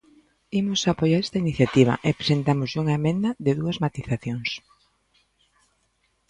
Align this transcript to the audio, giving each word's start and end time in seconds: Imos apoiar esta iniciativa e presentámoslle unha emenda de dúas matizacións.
Imos 0.59 0.81
apoiar 0.91 1.21
esta 1.21 1.41
iniciativa 1.45 1.93
e 2.09 2.11
presentámoslle 2.19 2.81
unha 2.83 2.97
emenda 2.99 3.29
de 3.45 3.51
dúas 3.59 3.77
matizacións. 3.83 4.49